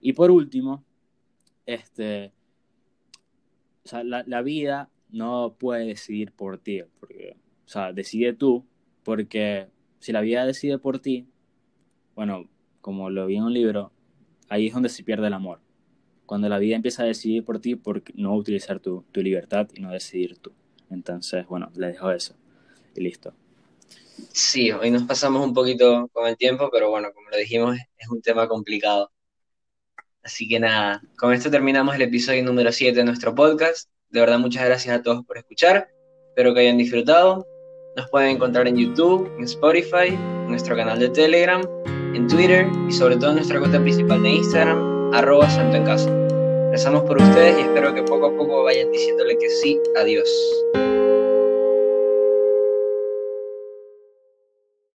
Y 0.00 0.12
por 0.12 0.30
último, 0.30 0.84
este, 1.64 2.32
o 3.84 3.88
sea, 3.88 4.04
la, 4.04 4.22
la, 4.26 4.42
vida 4.42 4.90
no 5.10 5.56
puede 5.58 5.86
decidir 5.86 6.30
por 6.32 6.58
ti, 6.58 6.82
porque, 7.00 7.36
o 7.64 7.68
sea, 7.68 7.92
decide 7.92 8.32
tú, 8.32 8.64
porque 9.02 9.68
si 9.98 10.12
la 10.12 10.20
vida 10.20 10.46
decide 10.46 10.78
por 10.78 11.00
ti, 11.00 11.26
bueno, 12.14 12.48
como 12.86 13.10
lo 13.10 13.26
vi 13.26 13.34
en 13.34 13.42
un 13.42 13.52
libro, 13.52 13.90
ahí 14.48 14.68
es 14.68 14.72
donde 14.72 14.88
se 14.88 15.02
pierde 15.02 15.26
el 15.26 15.32
amor. 15.32 15.58
Cuando 16.24 16.48
la 16.48 16.56
vida 16.60 16.76
empieza 16.76 17.02
a 17.02 17.06
decidir 17.06 17.44
por 17.44 17.58
ti, 17.58 17.74
por 17.74 18.00
no 18.14 18.32
utilizar 18.36 18.78
tu, 18.78 19.04
tu 19.10 19.22
libertad 19.22 19.66
y 19.74 19.80
no 19.80 19.90
decidir 19.90 20.38
tú. 20.38 20.52
Entonces, 20.88 21.44
bueno, 21.48 21.68
le 21.74 21.88
dejo 21.88 22.12
eso 22.12 22.36
y 22.94 23.00
listo. 23.00 23.34
Sí, 24.32 24.70
hoy 24.70 24.92
nos 24.92 25.02
pasamos 25.02 25.44
un 25.44 25.52
poquito 25.52 26.08
con 26.12 26.28
el 26.28 26.36
tiempo, 26.36 26.70
pero 26.70 26.88
bueno, 26.88 27.08
como 27.12 27.28
lo 27.28 27.36
dijimos, 27.36 27.76
es 27.98 28.08
un 28.08 28.22
tema 28.22 28.46
complicado. 28.46 29.10
Así 30.22 30.46
que 30.46 30.60
nada, 30.60 31.02
con 31.18 31.32
esto 31.32 31.50
terminamos 31.50 31.96
el 31.96 32.02
episodio 32.02 32.44
número 32.44 32.70
7 32.70 32.96
de 32.96 33.04
nuestro 33.04 33.34
podcast. 33.34 33.90
De 34.10 34.20
verdad, 34.20 34.38
muchas 34.38 34.64
gracias 34.64 34.96
a 34.96 35.02
todos 35.02 35.26
por 35.26 35.38
escuchar. 35.38 35.88
Espero 36.28 36.54
que 36.54 36.60
hayan 36.60 36.78
disfrutado. 36.78 37.44
Nos 37.96 38.08
pueden 38.10 38.36
encontrar 38.36 38.68
en 38.68 38.76
YouTube, 38.76 39.28
en 39.38 39.42
Spotify, 39.42 40.10
en 40.10 40.50
nuestro 40.50 40.76
canal 40.76 41.00
de 41.00 41.08
Telegram, 41.08 41.62
en 42.16 42.26
Twitter 42.28 42.66
y 42.88 42.92
sobre 42.92 43.16
todo 43.16 43.30
en 43.30 43.36
nuestra 43.36 43.58
cuenta 43.58 43.78
principal 43.80 44.22
de 44.22 44.30
Instagram, 44.30 45.12
arroba 45.14 45.48
santo 45.50 45.76
en 45.76 45.84
casa. 45.84 46.10
Rezamos 46.70 47.04
por 47.04 47.20
ustedes 47.20 47.58
y 47.58 47.62
espero 47.62 47.94
que 47.94 48.02
poco 48.02 48.26
a 48.26 48.36
poco 48.36 48.64
vayan 48.64 48.90
diciéndole 48.90 49.36
que 49.38 49.48
sí 49.50 49.78
a 49.96 50.04
Dios. 50.04 50.28